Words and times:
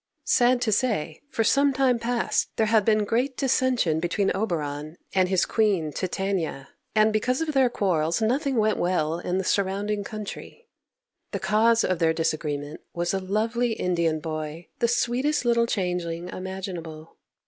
Sad 0.25 0.61
to 0.63 0.71
say, 0.71 1.21
for 1.29 1.43
some 1.43 1.73
time 1.73 1.99
past 1.99 2.49
there 2.55 2.65
had 2.65 2.83
been 2.83 3.05
great 3.05 3.37
dissension 3.37 3.99
between 3.99 4.31
Oberon 4.33 4.97
and 5.13 5.29
his 5.29 5.45
Queen, 5.45 5.91
Titania, 5.93 6.69
and 6.95 7.13
because 7.13 7.39
of 7.39 7.53
their 7.53 7.69
quarrels 7.69 8.19
nothing 8.19 8.55
went 8.55 8.79
well 8.79 9.19
in 9.19 9.37
the 9.37 9.43
surrounding 9.43 10.03
country. 10.03 10.67
The 11.33 11.39
cause 11.39 11.83
of 11.83 11.99
their 11.99 12.13
disagreement 12.13 12.81
was 12.95 13.13
a 13.13 13.19
lovely 13.19 13.73
Indian 13.73 14.19
boy, 14.19 14.69
the 14.79 14.87
sweetest 14.87 15.45
little 15.45 15.67
changeling 15.67 16.29
imaginable. 16.29 17.15